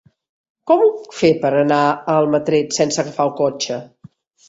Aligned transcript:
Com 0.71 0.81
ho 0.85 0.87
puc 1.01 1.13
fer 1.19 1.31
per 1.45 1.53
anar 1.61 1.83
a 1.91 2.17
Almatret 2.25 2.77
sense 2.81 3.07
agafar 3.07 3.31
el 3.31 3.37
cotxe? 3.45 3.83